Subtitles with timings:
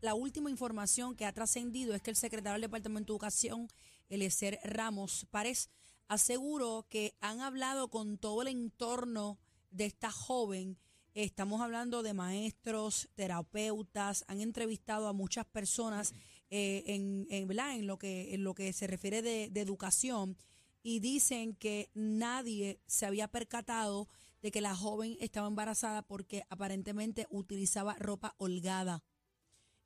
[0.00, 3.68] la última información que ha trascendido es que el secretario del Departamento de Educación,
[4.08, 5.70] Eliezer Ramos Párez,
[6.08, 9.38] aseguró que han hablado con todo el entorno
[9.70, 10.78] de esta joven.
[11.14, 16.14] Estamos hablando de maestros, terapeutas, han entrevistado a muchas personas
[16.50, 20.36] eh, en, en, en, lo que, lo que se refiere de educación
[20.82, 24.08] y dicen que nadie se había percatado
[24.42, 29.02] de que la joven estaba embarazada porque aparentemente utilizaba ropa holgada.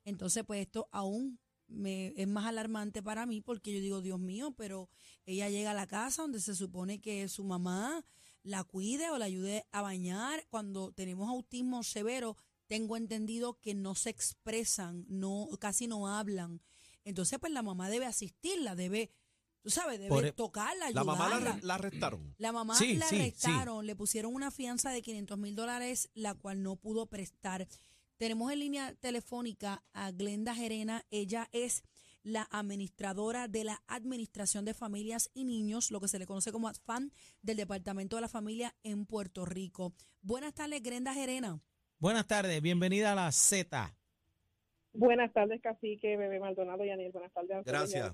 [0.05, 4.53] Entonces, pues esto aún me, es más alarmante para mí porque yo digo, Dios mío,
[4.55, 4.87] pero
[5.25, 8.05] ella llega a la casa donde se supone que su mamá
[8.43, 10.45] la cuide o la ayude a bañar.
[10.49, 12.37] Cuando tenemos autismo severo,
[12.67, 16.61] tengo entendido que no se expresan, no, casi no hablan.
[17.03, 19.11] Entonces, pues la mamá debe asistirla, debe,
[19.61, 21.03] tú sabes, debe Por e- tocarla, La ayudarla.
[21.15, 22.35] mamá la, la arrestaron.
[22.37, 23.21] La mamá Sí, la sí, sí.
[23.21, 27.67] arrestaron, le pusieron una fianza de 500 mil dólares, la cual no pudo prestar.
[28.17, 31.03] Tenemos en línea telefónica a Glenda Gerena.
[31.11, 31.83] Ella es
[32.23, 36.67] la administradora de la Administración de Familias y Niños, lo que se le conoce como
[36.67, 39.93] ADFAN, del Departamento de la Familia en Puerto Rico.
[40.21, 41.59] Buenas tardes, Glenda Gerena.
[41.99, 43.93] Buenas tardes, bienvenida a la Z.
[44.93, 47.11] Buenas tardes, Cacique, Bebé Maldonado y Aniel.
[47.11, 47.51] Buenas tardes.
[47.51, 48.13] a ustedes Gracias.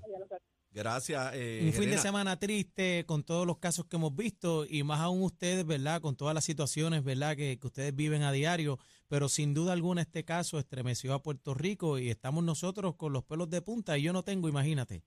[0.74, 1.32] Gracias.
[1.34, 5.00] eh, Un fin de semana triste con todos los casos que hemos visto y más
[5.00, 6.00] aún ustedes, ¿verdad?
[6.00, 7.36] Con todas las situaciones, ¿verdad?
[7.36, 11.52] Que, que ustedes viven a diario, pero sin duda alguna este caso estremeció a Puerto
[11.52, 15.02] Rico y estamos nosotros con los pelos de punta y yo no tengo, imagínate.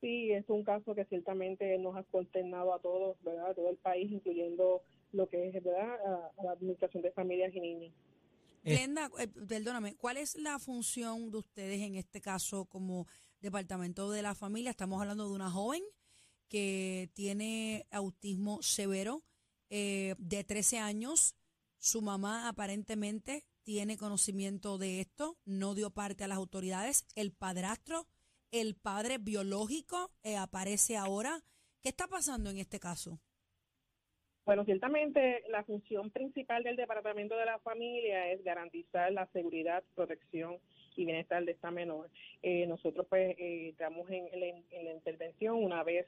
[0.00, 3.50] Sí, es un caso que ciertamente nos ha consternado a todos, ¿verdad?
[3.50, 4.82] A todo el país, incluyendo
[5.12, 5.98] lo que es, ¿verdad?
[6.06, 7.92] A, a la Administración de Familias y Niños.
[8.64, 8.76] Eh.
[8.76, 13.06] Glenda, eh, perdóname, ¿cuál es la función de ustedes en este caso como
[13.40, 14.70] Departamento de la Familia?
[14.70, 15.82] Estamos hablando de una joven
[16.48, 19.22] que tiene autismo severo
[19.70, 21.34] eh, de 13 años.
[21.78, 27.06] Su mamá aparentemente tiene conocimiento de esto, no dio parte a las autoridades.
[27.14, 28.06] El padrastro,
[28.50, 31.40] el padre biológico, eh, aparece ahora.
[31.80, 33.20] ¿Qué está pasando en este caso?
[34.44, 40.58] Bueno, ciertamente la función principal del Departamento de la Familia es garantizar la seguridad, protección
[41.00, 42.08] y bienestar de esta menor.
[42.42, 46.06] Eh, nosotros pues eh, en, la- en la intervención una vez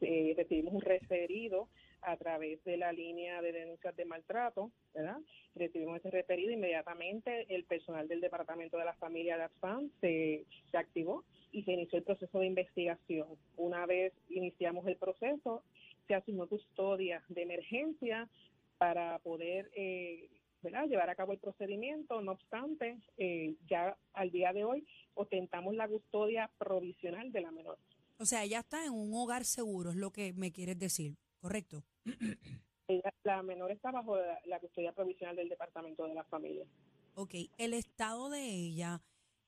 [0.00, 1.68] eh, recibimos un referido
[2.02, 5.16] a través de la línea de denuncias de maltrato, ¿verdad?
[5.54, 10.76] Recibimos ese referido inmediatamente el personal del Departamento de la Familia de AFAN se, se
[10.76, 13.28] activó y se inició el proceso de investigación.
[13.56, 15.62] Una vez iniciamos el proceso,
[16.06, 18.28] se asignó custodia de emergencia
[18.76, 20.28] para poder eh,
[20.64, 20.88] ¿verdad?
[20.88, 22.20] llevar a cabo el procedimiento.
[22.20, 27.78] No obstante, eh, ya al día de hoy ostentamos la custodia provisional de la menor.
[28.18, 31.84] O sea, ella está en un hogar seguro, es lo que me quieres decir, ¿correcto?
[32.88, 36.66] Ella- la menor está bajo la, la custodia provisional del Departamento de la Familia.
[37.14, 39.00] Ok, el estado de ella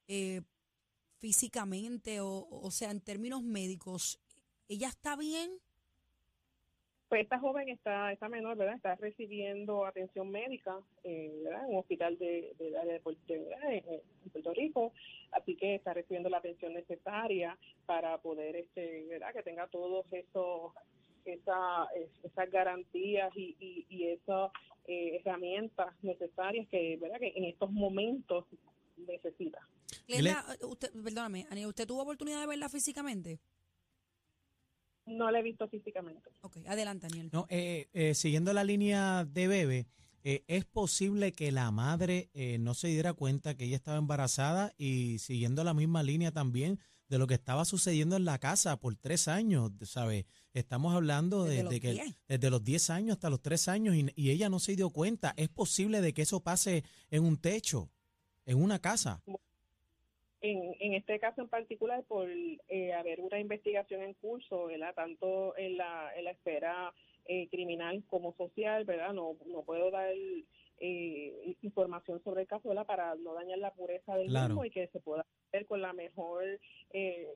[0.09, 0.41] eh,
[1.19, 4.21] físicamente, o, o sea, en términos médicos,
[4.69, 5.51] ¿ella está bien?
[7.09, 8.75] Pues esta joven está, esta menor, ¿verdad?
[8.75, 11.65] Está recibiendo atención médica, eh, ¿verdad?
[11.67, 13.01] En un hospital de, de, de en,
[14.33, 14.93] Puerto Rico,
[15.31, 17.57] así que está recibiendo la atención necesaria
[17.87, 19.33] para poder, este, ¿verdad?
[19.33, 20.73] Que tenga todos esos,
[21.25, 24.51] esa, es- esas garantías y, y, y esas
[24.89, 27.21] eh, herramientas necesarias que, ¿verdad?
[27.21, 28.47] Que en estos momentos
[28.97, 29.61] necesita.
[30.09, 33.39] Glenda, eh, usted, perdóname, Aniel, ¿usted tuvo oportunidad de verla físicamente?
[35.07, 36.31] No la he visto físicamente.
[36.43, 37.31] Ok, adelante, Aniel.
[37.33, 39.87] No, eh, eh, siguiendo la línea de Bebe,
[40.25, 44.75] eh, ¿es posible que la madre eh, no se diera cuenta que ella estaba embarazada
[44.77, 48.97] y siguiendo la misma línea también de lo que estaba sucediendo en la casa por
[48.97, 50.25] tres años, ¿sabes?
[50.53, 52.17] Estamos hablando Desde de, que 10.
[52.27, 55.33] desde los 10 años hasta los tres años y, y ella no se dio cuenta.
[55.37, 57.93] ¿Es posible de que eso pase en un techo,
[58.45, 59.23] en una casa?
[60.51, 64.95] En, en este caso en particular por eh, haber una investigación en curso, ¿verdad?
[64.95, 66.93] Tanto en la, en la esfera
[67.27, 69.13] eh, criminal como social, ¿verdad?
[69.13, 70.15] No, no puedo dar
[70.79, 72.87] eh, información sobre el caso, ¿verdad?
[72.87, 74.49] Para no dañar la pureza del Claro.
[74.49, 76.45] mismo y que se pueda hacer con la mejor
[76.91, 77.29] eh,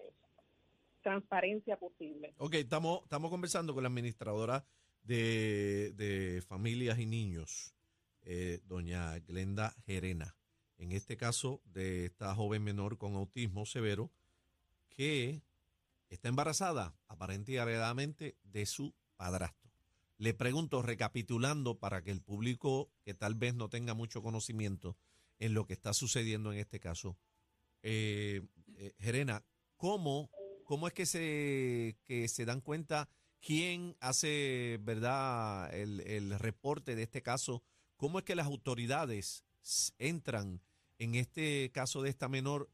[1.02, 2.34] transparencia posible.
[2.38, 4.64] Ok, estamos, estamos conversando con la administradora
[5.02, 7.74] de, de familias y niños,
[8.22, 10.36] eh, doña Glenda Gerena.
[10.80, 14.10] En este caso de esta joven menor con autismo severo
[14.88, 15.42] que
[16.08, 19.70] está embarazada aparente y alegadamente de su padrastro.
[20.16, 24.96] Le pregunto, recapitulando para que el público que tal vez no tenga mucho conocimiento
[25.38, 27.18] en lo que está sucediendo en este caso,
[27.82, 28.40] eh,
[28.76, 29.44] eh, Gerena,
[29.76, 30.30] ¿cómo,
[30.64, 33.10] ¿cómo es que se, que se dan cuenta
[33.42, 37.62] quién hace verdad el, el reporte de este caso?
[37.98, 39.44] ¿Cómo es que las autoridades
[39.98, 40.62] entran
[41.00, 42.70] en este caso de esta menor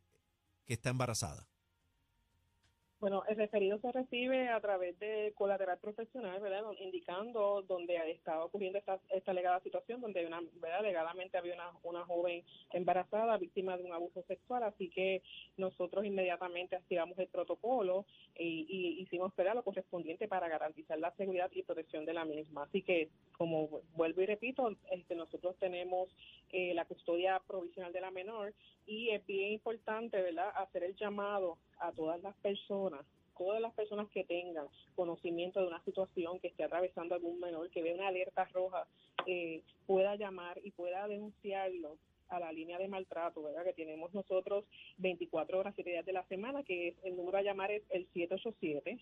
[0.67, 1.49] que está embarazada?
[2.99, 6.63] Bueno, el referido se recibe a través de colateral profesional, ¿verdad?
[6.81, 10.81] Indicando donde estaba ocurriendo esta, esta alegada situación, donde una, ¿verdad?
[10.81, 15.21] legalmente había una, una joven embarazada víctima de un abuso sexual, así que
[15.59, 19.57] nosotros inmediatamente activamos el protocolo y, y hicimos ¿verdad?
[19.57, 22.63] lo correspondiente para garantizar la seguridad y protección de la misma.
[22.63, 26.09] Así que, como vuelvo y repito, este, nosotros tenemos
[26.51, 28.55] eh, la custodia provisional de la menor
[28.87, 32.86] y es bien importante, ¿verdad?, hacer el llamado a todas las personas
[33.37, 37.83] todas las personas que tengan conocimiento de una situación que esté atravesando algún menor, que
[37.83, 38.87] vea una alerta roja,
[39.27, 41.99] eh, pueda llamar y pueda denunciarlo
[42.29, 43.65] a la línea de maltrato, ¿verdad?
[43.65, 44.65] Que tenemos nosotros
[44.99, 48.99] 24 horas, 7 días de la semana, que el número a llamar es el 787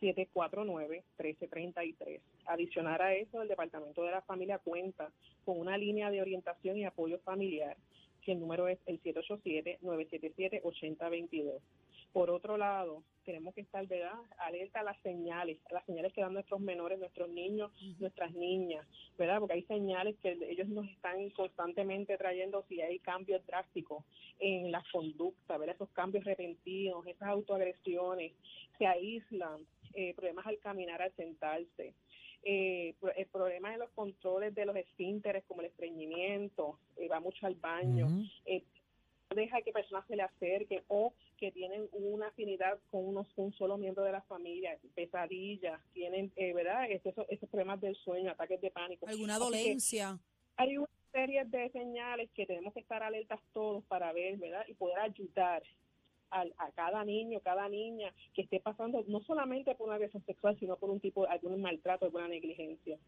[0.00, 2.20] 749-1333.
[2.46, 5.12] Adicionar a eso, el Departamento de la Familia cuenta
[5.44, 7.76] con una línea de orientación y apoyo familiar,
[8.22, 11.60] que el número es el 787-977-8022.
[12.12, 14.18] Por otro lado, tenemos que estar ¿verdad?
[14.38, 18.86] alerta a las señales, a las señales que dan nuestros menores, nuestros niños, nuestras niñas,
[19.18, 19.40] ¿verdad?
[19.40, 24.04] Porque hay señales que ellos nos están constantemente trayendo si hay cambios drásticos
[24.38, 25.74] en las conductas, ¿verdad?
[25.74, 28.32] Esos cambios repentinos, esas autoagresiones,
[28.78, 31.94] se aíslan, eh, problemas al caminar, al sentarse.
[32.46, 37.46] Eh, el problema de los controles de los esfínteres como el estreñimiento, eh, va mucho
[37.46, 38.06] al baño,
[38.44, 38.62] eh,
[39.34, 43.76] deja que personas se le acerquen o que tienen una afinidad con unos, un solo
[43.76, 46.90] miembro de la familia, pesadillas, tienen, eh, ¿verdad?
[46.90, 49.06] Esos, esos problemas del sueño, ataques de pánico.
[49.08, 50.18] ¿Alguna dolencia?
[50.56, 54.64] Hay una serie de señales que tenemos que estar alertas todos para ver, ¿verdad?
[54.68, 55.62] Y poder ayudar
[56.34, 60.76] a, cada niño, cada niña que esté pasando no solamente por una agresión sexual, sino
[60.76, 62.98] por un tipo de algún maltrato, alguna negligencia.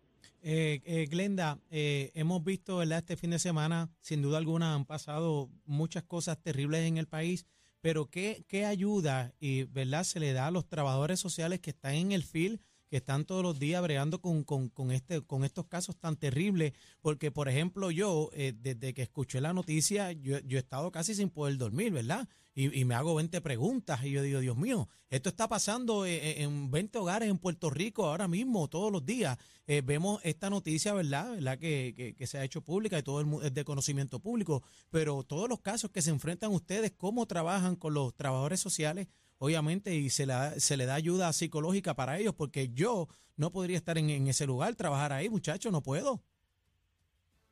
[0.42, 2.98] Eh, eh, Glenda, eh, hemos visto ¿verdad?
[2.98, 7.46] este fin de semana, sin duda alguna han pasado muchas cosas terribles en el país,
[7.80, 11.94] pero ¿qué, qué ayuda y verdad se le da a los trabajadores sociales que están
[11.94, 12.60] en el FIL?
[12.88, 16.72] Que están todos los días bregando con, con, con, este, con estos casos tan terribles,
[17.00, 21.14] porque por ejemplo yo, eh, desde que escuché la noticia, yo, yo he estado casi
[21.14, 22.28] sin poder dormir, ¿verdad?
[22.54, 26.16] Y, y, me hago 20 preguntas y yo digo, Dios mío, esto está pasando eh,
[26.16, 29.36] eh, en, 20 hogares en Puerto Rico ahora mismo, todos los días.
[29.84, 31.32] vemos esta noticia, ¿verdad?
[31.32, 31.58] ¿verdad?
[31.58, 35.22] Que, que, que, se ha hecho pública y todo el, es de conocimiento público, pero
[35.22, 40.10] todos los casos que se enfrentan ustedes, cómo trabajan con los trabajadores sociales, obviamente, y
[40.10, 43.98] se le, da, se le da ayuda psicológica para ellos, porque yo no podría estar
[43.98, 46.22] en, ese lugar, trabajar ahí, muchachos, no puedo.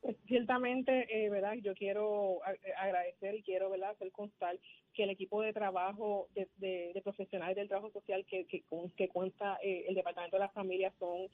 [0.00, 1.54] Pues, ciertamente, eh, ¿verdad?
[1.62, 2.40] Yo quiero
[2.78, 4.58] agradecer y quiero, ¿verdad?, hacer constar
[4.92, 8.62] que el equipo de trabajo de, de, profesionales del trabajo social que, que,
[8.96, 11.28] que cuenta eh, el Departamento de la Familia son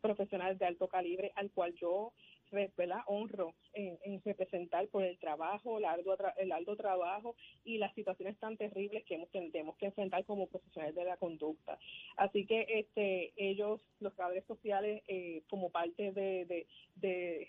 [0.00, 2.12] profesionales de alto calibre, al cual yo
[2.50, 3.00] ¿verdad?
[3.06, 8.56] honro en, representar por el trabajo, el arduo, el arduo trabajo y las situaciones tan
[8.56, 11.78] terribles que hemos, tenemos que enfrentar como profesionales de la conducta.
[12.16, 16.66] Así que este ellos, los trabajadores sociales, eh, como parte de, de
[16.96, 17.48] de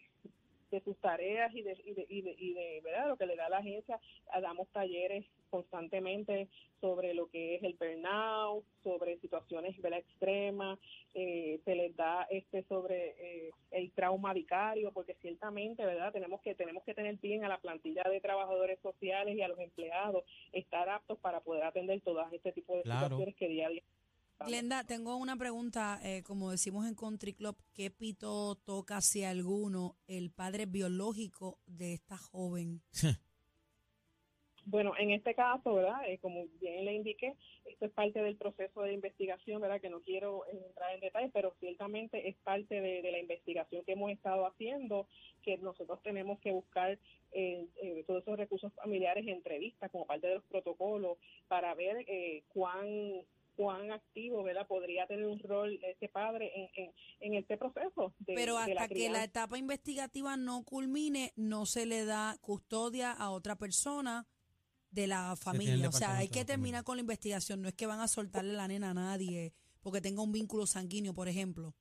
[0.84, 3.08] sus tareas y de, y de, y de, ¿verdad?
[3.08, 4.00] lo que le da la agencia.
[4.42, 6.48] Damos talleres constantemente
[6.82, 10.00] sobre lo que es el burnout, sobre situaciones ¿verdad?
[10.00, 10.80] extremas,
[11.14, 16.54] eh, se les da este sobre eh, el trauma vicario, porque ciertamente verdad tenemos que
[16.56, 20.90] tenemos que tener bien a la plantilla de trabajadores sociales y a los empleados, estar
[20.90, 23.84] aptos para poder atender todas este tipo de situaciones que día a día
[24.46, 29.98] Glenda, tengo una pregunta, eh, como decimos en Country Club, ¿qué pito toca, si alguno,
[30.08, 32.82] el padre biológico de esta joven?
[34.70, 36.02] Bueno, en este caso, ¿verdad?
[36.10, 39.80] Eh, como bien le indiqué, esto es parte del proceso de investigación, ¿verdad?
[39.80, 44.12] Que no quiero entrar en detalle, pero ciertamente es parte de, la investigación que hemos
[44.12, 45.08] estado haciendo,
[45.42, 47.00] que nosotros tenemos que buscar
[47.32, 51.18] eh, todos esos recursos familiares, entrevistas como parte de los protocolos,
[51.48, 52.06] para ver
[52.50, 53.24] cuán
[53.58, 54.68] cuán activo ¿verdad?
[54.68, 58.14] podría tener un rol ese padre en, en, este proceso.
[58.26, 63.58] Pero hasta que la etapa investigativa no culmine, no se le da custodia a otra
[63.58, 64.28] persona
[64.92, 65.90] de la familia.
[65.90, 67.62] O sea, hay que terminar con la investigación.
[67.62, 71.14] No es que van a soltarle la nena a nadie porque tenga un vínculo sanguíneo,
[71.14, 71.74] por ejemplo.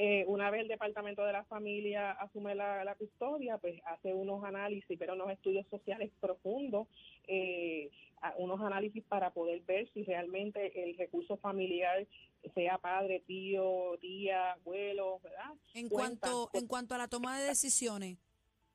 [0.00, 4.96] Eh, una vez el Departamento de la Familia asume la, custodia, pues hace unos análisis,
[4.96, 6.86] pero unos estudios sociales profundos,
[7.26, 7.90] eh,
[8.36, 12.06] unos análisis para poder ver si realmente el recurso familiar,
[12.54, 15.54] sea padre, tío, tía, abuelo, ¿verdad?
[15.74, 18.18] En cuanto, en cuanto a la toma de decisiones,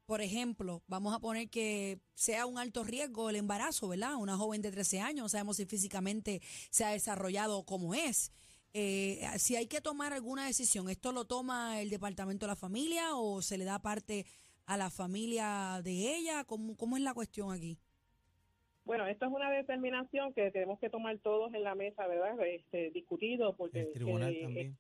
[0.06, 4.16] por ejemplo, vamos a poner que sea un alto riesgo el embarazo, ¿verdad?
[4.18, 8.30] Una joven de 13 años, sabemos si físicamente se ha desarrollado como es.
[8.74, 13.16] Eh, si hay que tomar alguna decisión, ¿esto lo toma el Departamento de la Familia
[13.16, 14.26] o se le da parte
[14.66, 16.44] a la familia de ella?
[16.46, 17.78] ¿Cómo, cómo es la cuestión aquí?
[18.86, 22.36] Bueno, esto es una determinación que tenemos que tomar todos en la mesa, ¿verdad?
[22.46, 24.78] Este, discutido, porque El tribunal eh, también.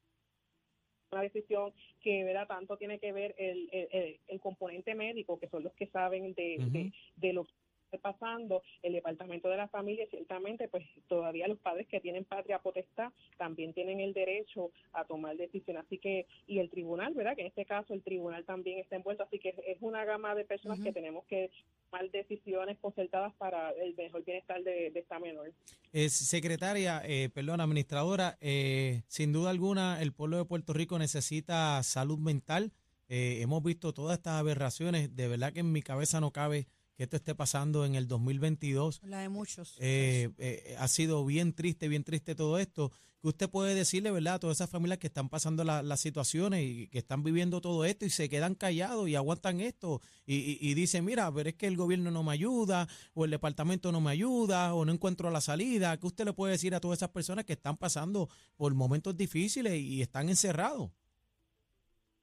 [1.12, 1.72] una decisión
[2.02, 5.74] que verdad tanto tiene que ver el, el, el- el componente médico que son los
[5.74, 6.70] que saben de, Ujú.
[6.72, 7.62] de, de lo que está
[7.98, 13.12] pasando el departamento de la familia ciertamente pues todavía los padres que tienen patria potestad
[13.38, 15.86] también tienen el derecho a tomar decisiones.
[15.86, 19.24] Así que y el tribunal verdad que en este caso el tribunal también está envuelto.
[19.24, 21.52] Así que es, una gama de personas que tenemos que
[21.90, 25.52] tomar decisiones concertadas para el mejor bienestar de, de esta menor.
[25.92, 31.82] Es, secretaria, eh, perdón, administradora, eh, sin duda alguna el pueblo de Puerto Rico necesita
[31.84, 32.72] salud mental.
[33.10, 35.16] Eh, hemos visto todas estas aberraciones.
[35.16, 39.02] De verdad que en mi cabeza no cabe que esto esté pasando en el 2022.
[39.04, 39.76] La de muchos.
[39.80, 42.92] Eh, eh, ha sido bien triste, bien triste todo esto.
[43.22, 46.62] Que usted puede decirle, ¿verdad?, a todas esas familias que están pasando la- las situaciones
[46.66, 50.58] y que están viviendo todo esto y se quedan callados y aguantan esto y, y-
[50.60, 54.02] y dicen, mira, pero es que el gobierno no me ayuda o el departamento no
[54.02, 55.98] me ayuda o no encuentro la salida.
[55.98, 59.74] ¿Qué usted le puede decir a todas esas personas que están pasando por momentos difíciles
[59.80, 60.92] y están encerrados?